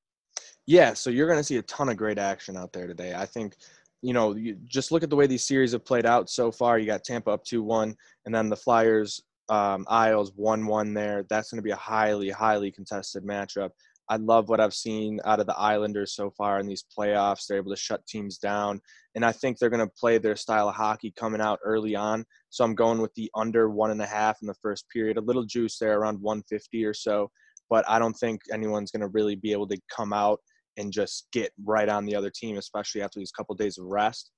Yeah, 0.66 0.94
so 0.94 1.10
you're 1.10 1.26
going 1.26 1.38
to 1.38 1.44
see 1.44 1.56
a 1.56 1.62
ton 1.62 1.88
of 1.88 1.96
great 1.96 2.18
action 2.18 2.56
out 2.56 2.72
there 2.72 2.86
today. 2.86 3.14
I 3.14 3.26
think, 3.26 3.56
you 4.00 4.12
know, 4.12 4.34
you 4.34 4.56
just 4.64 4.90
look 4.90 5.02
at 5.02 5.10
the 5.10 5.16
way 5.16 5.26
these 5.26 5.44
series 5.44 5.72
have 5.72 5.84
played 5.84 6.06
out 6.06 6.30
so 6.30 6.50
far. 6.50 6.78
You 6.78 6.86
got 6.86 7.04
Tampa 7.04 7.30
up 7.30 7.44
2 7.44 7.62
1, 7.62 7.94
and 8.26 8.34
then 8.34 8.48
the 8.48 8.56
Flyers, 8.56 9.22
um, 9.48 9.84
Isles 9.88 10.32
1 10.36 10.66
1 10.66 10.94
there. 10.94 11.24
That's 11.28 11.50
going 11.50 11.58
to 11.58 11.62
be 11.62 11.70
a 11.70 11.76
highly, 11.76 12.30
highly 12.30 12.70
contested 12.70 13.24
matchup. 13.24 13.70
I 14.08 14.16
love 14.16 14.48
what 14.48 14.60
I've 14.60 14.74
seen 14.74 15.20
out 15.24 15.40
of 15.40 15.46
the 15.46 15.56
Islanders 15.56 16.14
so 16.14 16.30
far 16.30 16.58
in 16.58 16.66
these 16.66 16.84
playoffs. 16.96 17.46
They're 17.46 17.58
able 17.58 17.70
to 17.70 17.80
shut 17.80 18.06
teams 18.06 18.38
down, 18.38 18.80
and 19.14 19.24
I 19.24 19.32
think 19.32 19.58
they're 19.58 19.70
going 19.70 19.86
to 19.86 19.92
play 19.98 20.18
their 20.18 20.36
style 20.36 20.68
of 20.68 20.74
hockey 20.74 21.12
coming 21.16 21.40
out 21.40 21.60
early 21.64 21.94
on. 21.94 22.24
So 22.50 22.64
I'm 22.64 22.74
going 22.74 23.00
with 23.00 23.14
the 23.14 23.30
under 23.34 23.70
one 23.70 23.90
and 23.90 24.02
a 24.02 24.06
half 24.06 24.38
in 24.42 24.48
the 24.48 24.54
first 24.60 24.88
period. 24.90 25.16
A 25.16 25.22
little 25.22 25.44
juice 25.44 25.78
there, 25.78 25.98
around 25.98 26.20
150 26.20 26.84
or 26.84 26.94
so, 26.94 27.30
but 27.70 27.88
I 27.88 27.98
don't 27.98 28.14
think 28.14 28.40
anyone's 28.52 28.90
going 28.90 29.00
to 29.00 29.08
really 29.08 29.36
be 29.36 29.52
able 29.52 29.68
to 29.68 29.80
come 29.94 30.12
out 30.12 30.40
and 30.76 30.92
just 30.92 31.28
get 31.32 31.52
right 31.64 31.88
on 31.88 32.04
the 32.04 32.14
other 32.16 32.30
team, 32.30 32.58
especially 32.58 33.02
after 33.02 33.18
these 33.18 33.32
couple 33.32 33.54
days 33.54 33.78
of 33.78 33.86
rest. 33.86 34.30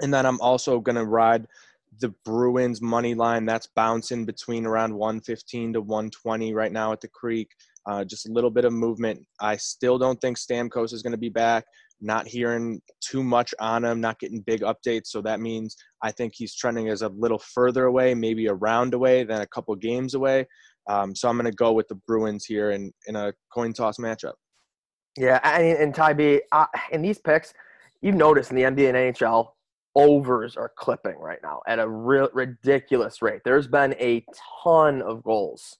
And 0.00 0.12
then 0.12 0.26
I'm 0.26 0.40
also 0.40 0.80
going 0.80 0.96
to 0.96 1.06
ride 1.06 1.46
the 2.00 2.14
Bruins 2.24 2.80
money 2.80 3.14
line. 3.14 3.46
That's 3.46 3.68
bouncing 3.74 4.24
between 4.24 4.66
around 4.66 4.94
115 4.94 5.74
to 5.74 5.80
120 5.80 6.54
right 6.54 6.72
now 6.72 6.92
at 6.92 7.00
the 7.00 7.08
Creek. 7.08 7.48
Uh, 7.88 8.04
just 8.04 8.28
a 8.28 8.32
little 8.32 8.50
bit 8.50 8.64
of 8.64 8.72
movement. 8.72 9.20
I 9.40 9.56
still 9.56 9.98
don't 9.98 10.20
think 10.20 10.36
Stamkos 10.36 10.92
is 10.92 11.02
going 11.02 11.12
to 11.12 11.18
be 11.18 11.30
back. 11.30 11.64
Not 12.00 12.28
hearing 12.28 12.80
too 13.00 13.24
much 13.24 13.54
on 13.60 13.84
him, 13.84 14.00
not 14.00 14.20
getting 14.20 14.40
big 14.40 14.60
updates. 14.60 15.06
So 15.06 15.20
that 15.22 15.40
means 15.40 15.74
I 16.02 16.12
think 16.12 16.34
he's 16.36 16.54
trending 16.54 16.88
as 16.88 17.02
a 17.02 17.08
little 17.08 17.38
further 17.38 17.86
away, 17.86 18.14
maybe 18.14 18.46
a 18.46 18.54
round 18.54 18.94
away 18.94 19.24
than 19.24 19.40
a 19.40 19.46
couple 19.46 19.74
games 19.74 20.14
away. 20.14 20.46
Um, 20.88 21.14
so 21.14 21.28
I'm 21.28 21.36
going 21.36 21.50
to 21.50 21.56
go 21.56 21.72
with 21.72 21.88
the 21.88 21.96
Bruins 22.06 22.44
here 22.44 22.70
in, 22.70 22.92
in 23.06 23.16
a 23.16 23.32
coin 23.52 23.72
toss 23.72 23.98
matchup. 23.98 24.34
Yeah, 25.16 25.40
and, 25.42 25.78
and 25.78 25.94
Ty 25.94 26.12
B, 26.12 26.40
uh, 26.52 26.66
in 26.92 27.02
these 27.02 27.18
picks, 27.18 27.52
you've 28.00 28.14
noticed 28.14 28.50
in 28.50 28.56
the 28.56 28.62
NBA 28.62 28.88
and 28.88 29.14
NHL, 29.14 29.48
overs 29.98 30.56
are 30.56 30.70
clipping 30.76 31.18
right 31.18 31.40
now 31.42 31.60
at 31.66 31.80
a 31.80 31.88
real 31.88 32.28
ridiculous 32.32 33.20
rate. 33.20 33.40
There's 33.44 33.66
been 33.66 33.94
a 33.94 34.24
ton 34.62 35.02
of 35.02 35.24
goals. 35.24 35.76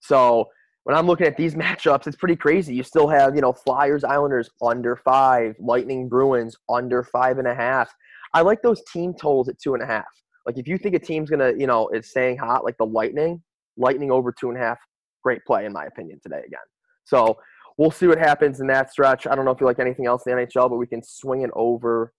So 0.00 0.48
when 0.84 0.96
I'm 0.96 1.06
looking 1.06 1.26
at 1.26 1.36
these 1.36 1.54
matchups, 1.64 2.06
it's 2.06 2.16
pretty 2.16 2.34
crazy. 2.34 2.74
You 2.74 2.82
still 2.82 3.08
have, 3.08 3.34
you 3.34 3.42
know, 3.42 3.52
Flyers, 3.52 4.04
Islanders 4.04 4.48
under 4.62 4.96
five, 4.96 5.54
Lightning, 5.60 6.08
Bruins 6.08 6.56
under 6.70 7.02
five 7.02 7.38
and 7.38 7.46
a 7.46 7.54
half. 7.54 7.94
I 8.32 8.40
like 8.40 8.62
those 8.62 8.82
team 8.90 9.12
totals 9.12 9.50
at 9.50 9.60
two 9.60 9.74
and 9.74 9.82
a 9.82 9.86
half. 9.86 10.06
Like 10.46 10.56
if 10.56 10.66
you 10.66 10.78
think 10.78 10.94
a 10.94 10.98
team's 10.98 11.28
gonna, 11.28 11.52
you 11.58 11.66
know, 11.66 11.88
it's 11.88 12.08
staying 12.08 12.38
hot, 12.38 12.64
like 12.64 12.78
the 12.78 12.86
Lightning, 12.86 13.42
Lightning 13.76 14.10
over 14.10 14.32
two 14.32 14.48
and 14.48 14.56
a 14.56 14.60
half, 14.60 14.78
great 15.22 15.44
play 15.46 15.66
in 15.66 15.74
my 15.74 15.84
opinion 15.84 16.20
today 16.22 16.42
again. 16.46 16.58
So 17.04 17.36
we'll 17.76 17.90
see 17.90 18.06
what 18.06 18.18
happens 18.18 18.60
in 18.60 18.66
that 18.68 18.90
stretch. 18.90 19.26
I 19.26 19.34
don't 19.34 19.44
know 19.44 19.50
if 19.50 19.60
you 19.60 19.66
like 19.66 19.78
anything 19.78 20.06
else 20.06 20.26
in 20.26 20.34
the 20.34 20.42
NHL, 20.42 20.70
but 20.70 20.78
we 20.78 20.86
can 20.86 21.02
swing 21.02 21.42
it 21.42 21.50
over 21.54 22.14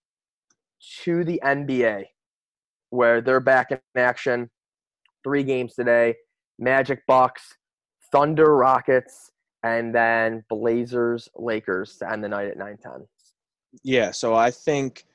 to 1.03 1.23
the 1.23 1.41
NBA, 1.43 2.05
where 2.89 3.21
they're 3.21 3.39
back 3.39 3.71
in 3.71 3.79
action. 3.95 4.49
Three 5.23 5.43
games 5.43 5.75
today. 5.75 6.15
Magic 6.57 7.05
Bucks 7.07 7.55
Thunder, 8.11 8.55
Rockets, 8.55 9.31
and 9.63 9.93
then 9.93 10.43
Blazers, 10.49 11.29
Lakers 11.35 11.97
to 11.97 12.11
end 12.11 12.23
the 12.23 12.29
night 12.29 12.47
at 12.47 12.57
9 12.57 12.77
10. 12.77 12.91
Yeah, 13.83 14.11
so 14.11 14.35
I 14.35 14.51
think 14.51 15.05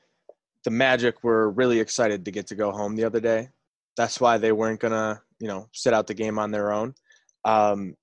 the 0.63 0.71
Magic 0.71 1.23
were 1.23 1.51
really 1.51 1.79
excited 1.79 2.25
to 2.25 2.31
get 2.31 2.47
to 2.47 2.55
go 2.55 2.71
home 2.71 2.95
the 2.95 3.03
other 3.03 3.19
day. 3.19 3.49
That's 3.97 4.19
why 4.19 4.37
they 4.37 4.51
weren't 4.51 4.79
gonna, 4.79 5.21
you 5.39 5.47
know, 5.47 5.67
sit 5.73 5.93
out 5.93 6.07
the 6.07 6.13
game 6.13 6.39
on 6.39 6.51
their 6.51 6.71
own. 6.71 6.95
Um, 7.43 7.95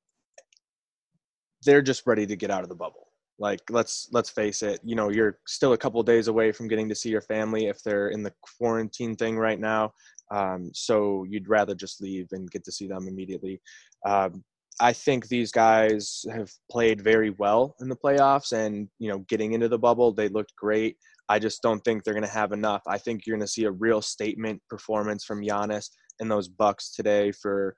they're 1.64 1.83
just 1.83 2.07
ready 2.07 2.26
to 2.26 2.37
get 2.37 2.50
out 2.50 2.62
of 2.62 2.69
the 2.69 2.75
bubble. 2.75 3.01
Like 3.43 3.61
let's 3.71 4.09
let's 4.13 4.31
face 4.31 4.63
it, 4.63 4.79
you 4.85 4.95
know, 4.95 5.11
you're 5.11 5.41
still 5.49 5.73
a 5.73 5.77
couple 5.77 6.01
days 6.05 6.29
away 6.29 6.53
from 6.53 6.69
getting 6.69 6.89
to 6.89 6.95
see 6.95 7.09
your 7.09 7.21
family 7.23 7.67
if 7.67 7.83
they're 7.83 8.11
in 8.11 8.23
the 8.23 8.33
quarantine 8.57 9.17
thing 9.17 9.37
right 9.37 9.59
now. 9.59 9.93
Um, 10.31 10.71
so 10.73 11.27
you'd 11.29 11.49
rather 11.49 11.75
just 11.75 12.01
leave 12.01 12.29
and 12.31 12.49
get 12.53 12.63
to 12.65 12.71
see 12.71 12.87
them 12.87 13.09
immediately. 13.09 13.61
Um, 14.07 14.45
I 14.81 14.93
think 14.93 15.27
these 15.27 15.51
guys 15.51 16.25
have 16.33 16.53
played 16.71 17.03
very 17.03 17.31
well 17.31 17.75
in 17.81 17.89
the 17.89 17.97
playoffs, 17.97 18.53
and 18.53 18.89
you 19.01 19.11
know, 19.11 19.19
getting 19.29 19.55
into 19.55 19.69
the 19.69 19.79
bubble, 19.79 20.13
they 20.13 20.29
looked 20.29 20.55
great. 20.55 20.97
I 21.29 21.41
just 21.41 21.63
don't 21.63 21.81
think 21.81 22.05
they're 22.05 22.15
going 22.15 22.23
to 22.23 22.41
have 22.41 22.53
enough. 22.53 22.83
I 22.87 22.97
think 22.97 23.27
you're 23.27 23.37
going 23.37 23.47
to 23.47 23.53
see 23.53 23.65
a 23.65 23.73
real 23.73 24.01
statement 24.01 24.63
performance 24.71 25.25
from 25.25 25.43
Giannis 25.43 25.89
and 26.21 26.31
those 26.31 26.47
Bucks 26.47 26.95
today 26.95 27.33
for 27.33 27.75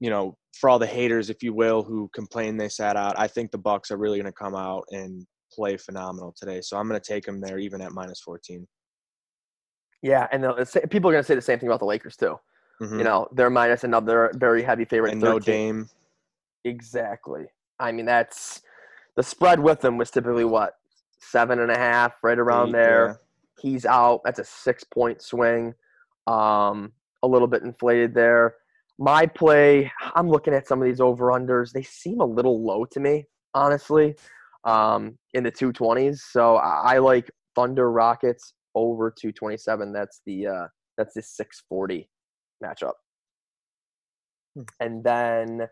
you 0.00 0.10
know, 0.10 0.36
for 0.58 0.70
all 0.70 0.78
the 0.78 0.86
haters, 0.86 1.30
if 1.30 1.42
you 1.42 1.52
will, 1.52 1.82
who 1.82 2.08
complain 2.14 2.56
they 2.56 2.68
sat 2.68 2.96
out, 2.96 3.18
I 3.18 3.26
think 3.26 3.50
the 3.50 3.58
Bucks 3.58 3.90
are 3.90 3.96
really 3.96 4.18
going 4.18 4.30
to 4.30 4.36
come 4.36 4.54
out 4.54 4.84
and 4.90 5.26
play 5.52 5.76
phenomenal 5.76 6.34
today. 6.36 6.60
So 6.60 6.76
I'm 6.76 6.88
going 6.88 7.00
to 7.00 7.06
take 7.06 7.24
them 7.24 7.40
there, 7.40 7.58
even 7.58 7.80
at 7.80 7.92
minus 7.92 8.20
14. 8.20 8.66
Yeah, 10.02 10.28
and 10.30 10.42
people 10.90 11.10
are 11.10 11.12
going 11.12 11.24
to 11.24 11.26
say 11.26 11.34
the 11.34 11.42
same 11.42 11.58
thing 11.58 11.68
about 11.68 11.80
the 11.80 11.86
Lakers 11.86 12.16
too. 12.16 12.38
Mm-hmm. 12.80 12.98
You 12.98 13.04
know, 13.04 13.28
they're 13.32 13.50
minus 13.50 13.82
another 13.82 14.30
very 14.36 14.62
heavy 14.62 14.84
favorite. 14.84 15.12
And 15.12 15.20
13. 15.20 15.32
no 15.32 15.38
Dame. 15.40 15.88
Exactly. 16.64 17.46
I 17.80 17.90
mean, 17.90 18.06
that's 18.06 18.62
the 19.16 19.22
spread 19.22 19.58
with 19.58 19.80
them 19.80 19.98
was 19.98 20.10
typically 20.10 20.44
what 20.44 20.74
seven 21.18 21.58
and 21.58 21.72
a 21.72 21.76
half, 21.76 22.12
right 22.22 22.38
around 22.38 22.68
Eight, 22.68 22.72
there. 22.72 23.06
Yeah. 23.06 23.14
He's 23.60 23.86
out. 23.86 24.20
That's 24.24 24.38
a 24.38 24.44
six 24.44 24.84
point 24.84 25.20
swing. 25.20 25.74
Um, 26.28 26.92
a 27.24 27.26
little 27.26 27.48
bit 27.48 27.62
inflated 27.62 28.14
there 28.14 28.54
my 28.98 29.26
play, 29.26 29.90
I'm 30.14 30.28
looking 30.28 30.54
at 30.54 30.66
some 30.66 30.80
of 30.82 30.86
these 30.86 31.00
over 31.00 31.26
unders. 31.26 31.72
They 31.72 31.82
seem 31.82 32.20
a 32.20 32.26
little 32.26 32.64
low 32.64 32.84
to 32.86 33.00
me, 33.00 33.24
honestly, 33.54 34.16
um, 34.64 35.16
in 35.34 35.44
the 35.44 35.52
220s. 35.52 36.18
So 36.18 36.56
I, 36.56 36.94
I 36.94 36.98
like 36.98 37.30
Thunder 37.54 37.90
Rockets 37.90 38.54
over 38.74 39.10
227. 39.10 39.92
That's 39.92 40.20
the 40.26 40.46
uh, 40.46 40.66
that's 40.96 41.14
the 41.14 41.22
640 41.22 42.08
matchup. 42.62 42.92
Hmm. 44.56 44.62
And 44.80 45.04
then 45.04 45.68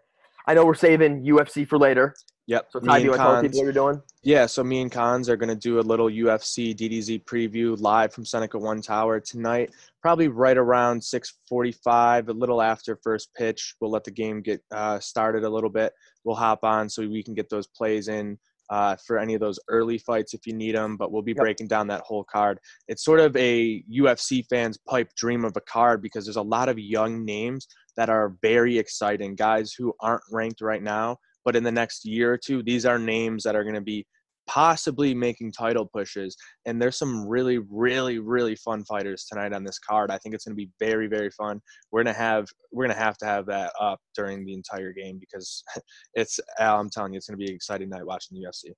I 0.47 0.55
know 0.55 0.65
we're 0.65 0.75
saving 0.75 1.25
UFC 1.25 1.67
for 1.67 1.79
later. 1.79 2.15
Yep. 2.49 2.69
So 2.71 2.81
Ty, 2.81 2.99
do 2.99 3.05
you 3.05 3.11
want 3.11 3.21
to 3.21 3.25
tell 3.25 3.43
people 3.43 3.59
what 3.59 3.65
you're 3.65 3.73
doing? 3.73 4.03
Yeah, 4.23 4.47
so 4.47 4.63
me 4.63 4.81
and 4.81 4.91
Cons 4.91 5.29
are 5.29 5.37
going 5.37 5.49
to 5.49 5.57
do 5.57 5.81
a 5.81 5.83
little 5.83 6.09
UFC 6.09 6.77
DDZ 6.77 7.25
preview 7.25 7.77
live 7.81 8.13
from 8.13 8.25
Seneca 8.25 8.57
One 8.57 8.81
Tower 8.81 9.19
tonight, 9.19 9.71
probably 10.01 10.29
right 10.29 10.57
around 10.57 11.01
6:45, 11.01 12.29
a 12.29 12.33
little 12.33 12.63
after 12.63 12.99
first 13.03 13.35
pitch. 13.35 13.75
We'll 13.81 13.91
let 13.91 14.05
the 14.05 14.13
game 14.13 14.43
get 14.43 14.63
uh, 14.71 15.01
started 15.01 15.43
a 15.43 15.51
little 15.51 15.71
bit. 15.71 15.93
We'll 16.25 16.37
hop 16.37 16.63
on 16.63 16.89
so 16.89 17.07
we 17.07 17.23
can 17.23 17.35
get 17.35 17.51
those 17.51 17.67
plays 17.67 18.07
in 18.07 18.39
uh, 18.71 18.95
for 19.05 19.19
any 19.19 19.35
of 19.35 19.41
those 19.41 19.59
early 19.69 19.99
fights 19.99 20.33
if 20.33 20.47
you 20.47 20.53
need 20.53 20.77
them. 20.77 20.97
But 20.97 21.11
we'll 21.11 21.23
be 21.23 21.33
yep. 21.33 21.39
breaking 21.39 21.67
down 21.67 21.89
that 21.89 22.03
whole 22.03 22.25
card. 22.25 22.61
It's 22.87 23.05
sort 23.05 23.19
of 23.19 23.37
a 23.37 23.83
UFC 23.93 24.47
fans' 24.49 24.79
pipe 24.87 25.13
dream 25.17 25.45
of 25.45 25.57
a 25.57 25.61
card 25.63 26.01
because 26.01 26.25
there's 26.25 26.37
a 26.37 26.43
lot 26.43 26.69
of 26.69 26.79
young 26.79 27.25
names 27.25 27.67
that 27.97 28.09
are 28.09 28.37
very 28.41 28.79
exciting, 28.79 29.35
guys 29.35 29.73
who 29.73 29.93
aren't 29.99 30.23
ranked 30.31 30.61
right 30.61 30.83
now 30.83 31.19
but 31.47 31.57
in 31.57 31.63
the 31.63 31.73
next 31.73 32.05
year 32.05 32.35
or 32.35 32.37
two, 32.37 32.63
these 32.63 32.85
are 32.85 32.99
names 32.99 33.45
that 33.45 33.55
are 33.57 33.63
going 33.63 33.77
to 33.77 33.81
be 33.81 34.05
possibly 34.49 35.15
making 35.15 35.53
title 35.53 35.87
pushes. 35.87 36.37
And 36.67 36.83
there's 36.83 36.99
some 36.99 37.27
really, 37.27 37.59
really, 37.71 38.19
really 38.19 38.57
fun 38.57 38.85
fighters 38.85 39.25
tonight 39.25 39.53
on 39.53 39.65
this 39.65 39.79
card. 39.79 40.11
I 40.11 40.19
think 40.19 40.35
it's 40.35 40.45
going 40.45 40.57
to 40.57 40.57
be 40.57 40.71
very, 40.81 41.07
very 41.07 41.31
fun. 41.31 41.61
We're 41.91 42.03
gonna 42.03 42.17
have 42.17 42.47
we're 42.73 42.87
gonna 42.87 42.99
have 42.99 43.17
to 43.19 43.27
have 43.27 43.47
that 43.47 43.73
up 43.81 44.01
during 44.15 44.45
the 44.45 44.55
entire 44.55 44.93
game 44.93 45.19
because 45.19 45.65
it's 46.15 46.39
I'm 46.59 46.91
telling 46.91 47.13
you, 47.13 47.17
it's 47.17 47.29
gonna 47.29 47.39
be 47.39 47.49
an 47.49 47.55
exciting 47.55 47.89
night 47.89 48.07
watching 48.07 48.39
the 48.39 48.47
UFC. 48.47 48.73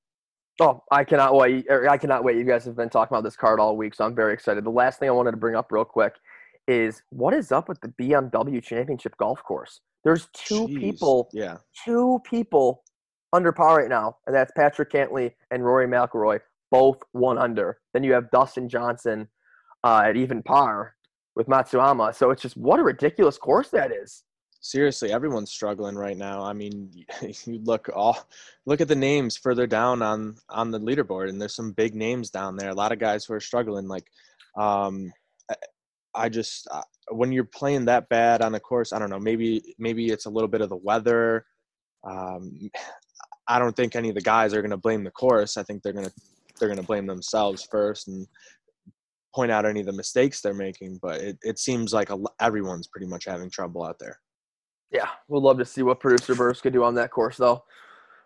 Oh, 0.60 0.82
I 0.90 1.04
cannot 1.04 1.34
wait! 1.34 1.66
I 1.70 1.96
cannot 1.98 2.24
wait. 2.24 2.36
You 2.36 2.44
guys 2.44 2.64
have 2.64 2.76
been 2.76 2.90
talking 2.90 3.14
about 3.14 3.24
this 3.24 3.36
card 3.36 3.60
all 3.60 3.76
week, 3.76 3.94
so 3.94 4.04
I'm 4.04 4.14
very 4.14 4.34
excited. 4.34 4.64
The 4.64 4.70
last 4.70 4.98
thing 4.98 5.08
I 5.08 5.12
wanted 5.12 5.32
to 5.32 5.36
bring 5.36 5.54
up 5.54 5.70
real 5.70 5.84
quick 5.84 6.14
is 6.68 7.02
what 7.10 7.34
is 7.34 7.50
up 7.50 7.68
with 7.68 7.80
the 7.80 7.88
BMW 7.88 8.62
Championship 8.62 9.16
Golf 9.16 9.42
Course? 9.42 9.80
There's 10.04 10.28
two 10.32 10.68
Jeez. 10.68 10.78
people, 10.78 11.28
yeah, 11.32 11.56
two 11.84 12.20
people 12.24 12.84
under 13.32 13.50
par 13.50 13.78
right 13.78 13.88
now, 13.88 14.16
and 14.26 14.36
that's 14.36 14.52
Patrick 14.56 14.92
Cantlay 14.92 15.32
and 15.50 15.64
Rory 15.64 15.88
McIlroy, 15.88 16.40
both 16.70 16.98
one 17.12 17.38
under. 17.38 17.78
Then 17.92 18.04
you 18.04 18.12
have 18.12 18.30
Dustin 18.30 18.68
Johnson 18.68 19.28
uh, 19.82 20.02
at 20.06 20.16
even 20.16 20.42
par 20.42 20.94
with 21.34 21.46
Matsuyama. 21.46 22.14
So 22.14 22.30
it's 22.30 22.42
just 22.42 22.56
what 22.56 22.80
a 22.80 22.82
ridiculous 22.82 23.38
course 23.38 23.70
that 23.70 23.92
is. 23.92 24.24
Seriously, 24.60 25.12
everyone's 25.12 25.52
struggling 25.52 25.94
right 25.94 26.16
now. 26.16 26.42
I 26.42 26.52
mean, 26.52 26.90
you 27.44 27.60
look 27.64 27.88
all 27.94 28.18
look 28.66 28.80
at 28.80 28.88
the 28.88 28.96
names 28.96 29.36
further 29.36 29.66
down 29.66 30.02
on 30.02 30.36
on 30.48 30.70
the 30.70 30.80
leaderboard, 30.80 31.28
and 31.28 31.40
there's 31.40 31.54
some 31.54 31.72
big 31.72 31.94
names 31.94 32.30
down 32.30 32.56
there. 32.56 32.70
A 32.70 32.74
lot 32.74 32.92
of 32.92 32.98
guys 32.98 33.24
who 33.24 33.34
are 33.34 33.40
struggling. 33.40 33.88
Like, 33.88 34.10
um, 34.56 35.12
I 36.14 36.28
just 36.28 36.66
uh, 36.70 36.82
when 37.10 37.32
you're 37.32 37.44
playing 37.44 37.84
that 37.86 38.08
bad 38.08 38.42
on 38.42 38.52
the 38.52 38.60
course, 38.60 38.92
I 38.92 38.98
don't 38.98 39.10
know. 39.10 39.20
Maybe 39.20 39.74
maybe 39.78 40.08
it's 40.08 40.26
a 40.26 40.30
little 40.30 40.48
bit 40.48 40.60
of 40.60 40.68
the 40.68 40.76
weather. 40.76 41.44
Um, 42.04 42.70
I 43.48 43.58
don't 43.58 43.74
think 43.74 43.96
any 43.96 44.08
of 44.08 44.14
the 44.14 44.20
guys 44.20 44.54
are 44.54 44.60
going 44.60 44.70
to 44.70 44.76
blame 44.76 45.04
the 45.04 45.10
course. 45.10 45.56
I 45.56 45.62
think 45.62 45.82
they're 45.82 45.92
going 45.92 46.06
to 46.06 46.12
they're 46.58 46.68
going 46.68 46.80
to 46.80 46.86
blame 46.86 47.06
themselves 47.06 47.66
first 47.70 48.08
and 48.08 48.26
point 49.34 49.50
out 49.50 49.64
any 49.64 49.80
of 49.80 49.86
the 49.86 49.92
mistakes 49.92 50.40
they're 50.40 50.54
making. 50.54 50.98
But 51.00 51.20
it, 51.20 51.38
it 51.42 51.58
seems 51.58 51.92
like 51.92 52.10
a, 52.10 52.18
everyone's 52.40 52.88
pretty 52.88 53.06
much 53.06 53.24
having 53.24 53.50
trouble 53.50 53.84
out 53.84 53.98
there. 53.98 54.18
Yeah, 54.90 55.08
we'd 55.28 55.42
love 55.42 55.58
to 55.58 55.64
see 55.64 55.82
what 55.82 56.00
producer 56.00 56.34
Burst 56.34 56.62
could 56.62 56.72
do 56.72 56.82
on 56.82 56.94
that 56.94 57.10
course, 57.10 57.36
though. 57.36 57.64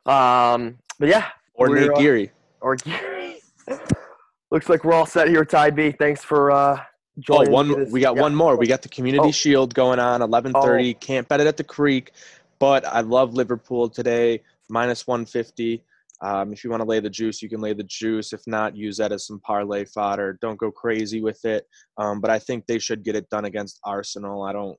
Um, 0.07 0.79
but 0.99 1.09
yeah, 1.09 1.29
or 1.55 1.69
Nate 1.69 1.95
Geary, 1.97 2.31
or 2.61 2.77
Geary. 2.77 3.41
Looks 4.51 4.69
like 4.69 4.85
we're 4.85 4.93
all 4.93 5.07
set 5.07 5.29
here, 5.29 5.45
Ty 5.45 5.71
B. 5.71 5.93
Thanks 5.93 6.23
for 6.23 6.51
uh, 6.51 6.81
oh, 7.29 7.51
one. 7.51 7.91
We 7.91 8.01
got 8.01 8.17
yeah. 8.17 8.23
one 8.23 8.35
more. 8.35 8.57
We 8.57 8.67
got 8.67 8.83
the 8.83 8.89
Community 8.89 9.29
oh. 9.29 9.33
Shield 9.33 9.75
going 9.75 9.99
on, 9.99 10.23
eleven 10.23 10.53
thirty. 10.53 10.95
Oh. 10.95 10.99
Can't 10.99 11.29
bet 11.29 11.41
it 11.41 11.47
at 11.47 11.57
the 11.57 11.65
Creek, 11.65 12.13
but 12.59 12.87
I 12.87 13.01
love 13.01 13.35
Liverpool 13.35 13.89
today, 13.89 14.43
minus 14.69 15.07
one 15.07 15.27
fifty. 15.27 15.85
Um, 16.23 16.53
if 16.53 16.63
you 16.63 16.71
want 16.71 16.83
to 16.83 16.89
lay 16.89 17.01
the 17.01 17.11
juice, 17.11 17.43
you 17.43 17.49
can 17.49 17.61
lay 17.61 17.73
the 17.73 17.83
juice. 17.83 18.33
If 18.33 18.43
not, 18.47 18.77
use 18.77 18.97
that 18.99 19.11
as 19.11 19.27
some 19.27 19.41
parlay 19.41 19.85
fodder. 19.85 20.39
Don't 20.41 20.59
go 20.59 20.71
crazy 20.71 21.21
with 21.21 21.45
it. 21.45 21.67
Um, 21.99 22.21
but 22.21 22.31
I 22.31 22.39
think 22.39 22.67
they 22.67 22.79
should 22.79 23.03
get 23.03 23.17
it 23.17 23.29
done 23.29 23.45
against 23.45 23.81
Arsenal. 23.85 24.43
I 24.43 24.53
don't. 24.53 24.79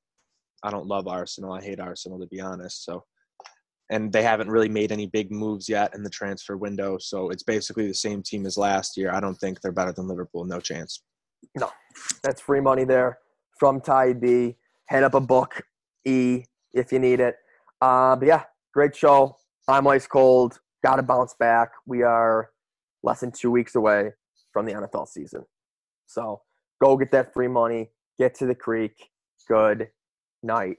I 0.64 0.72
don't 0.72 0.88
love 0.88 1.08
Arsenal. 1.08 1.52
I 1.52 1.62
hate 1.62 1.82
Arsenal 1.82 2.20
to 2.20 2.28
be 2.28 2.40
honest. 2.40 2.86
So, 2.86 3.04
and 3.92 4.14
they 4.14 4.24
haven't 4.24 4.50
really 4.50 4.70
made 4.70 4.94
any 4.94 5.08
big 5.08 5.30
moves 5.30 5.68
yet 5.68 5.94
in 5.94 6.04
the 6.04 6.10
transfer 6.10 6.56
window. 6.56 6.98
So 7.00 7.30
it's 7.30 7.44
basically 7.44 7.86
the 7.86 7.94
same 7.94 8.24
team 8.24 8.46
as 8.46 8.58
last 8.58 8.96
year. 8.96 9.12
I 9.14 9.20
don't 9.20 9.36
think 9.36 9.60
they're 9.60 9.74
better 9.74 9.92
than 9.92 10.08
Liverpool. 10.08 10.46
No 10.46 10.62
chance. 10.62 11.04
No, 11.56 11.70
that's 12.24 12.42
free 12.42 12.62
money 12.62 12.84
there 12.84 13.20
from 13.60 13.82
Ty 13.82 14.14
B. 14.14 14.56
Head 14.88 15.04
up 15.04 15.14
a 15.14 15.22
book 15.22 15.62
E 16.06 16.44
if 16.74 16.92
you 16.92 17.00
need 17.00 17.20
it. 17.20 17.36
Uh, 17.82 18.16
but 18.16 18.28
yeah, 18.28 18.44
great 18.74 18.96
show. 18.96 19.36
I'm 19.68 19.88
ice 19.88 20.08
cold. 20.08 20.60
Got 20.84 20.98
to 20.98 21.04
bounce 21.04 21.34
back. 21.40 21.70
We 21.86 22.04
are 22.04 22.50
less 23.04 23.22
than 23.22 23.32
two 23.32 23.52
weeks 23.52 23.76
away 23.76 24.12
from 24.52 24.66
the 24.66 24.74
NFL 24.74 25.08
season. 25.08 25.46
So 26.08 26.42
go 26.82 26.98
get 26.98 27.12
that 27.12 27.34
free 27.34 27.48
money. 27.48 27.92
Get 28.20 28.36
to 28.36 28.46
the 28.46 28.56
creek. 28.56 29.10
Good 29.48 29.90
night. 30.42 30.78